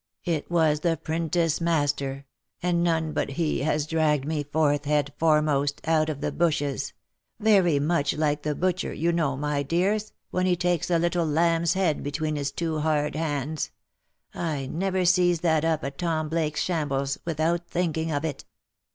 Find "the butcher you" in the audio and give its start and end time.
8.41-9.11